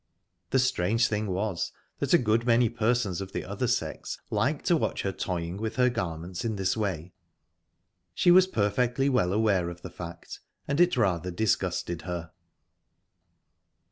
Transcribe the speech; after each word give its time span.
The 0.49 0.57
strange 0.57 1.07
thing 1.07 1.27
was 1.27 1.71
that 1.99 2.11
a 2.11 2.17
good 2.17 2.43
many 2.43 2.69
persons 2.69 3.21
of 3.21 3.33
the 3.33 3.45
other 3.45 3.67
sex 3.67 4.17
liked 4.31 4.65
to 4.65 4.75
watch 4.75 5.03
her 5.03 5.11
toying 5.11 5.57
with 5.57 5.75
her 5.75 5.91
garments 5.91 6.43
in 6.43 6.55
this 6.55 6.75
way. 6.75 7.13
She 8.15 8.31
was 8.31 8.47
perfectly 8.47 9.09
well 9.09 9.31
aware 9.31 9.69
of 9.69 9.83
the 9.83 9.91
fact, 9.91 10.39
and 10.67 10.81
it 10.81 10.97
rather 10.97 11.29
disgusted 11.29 12.01
her. 12.01 12.31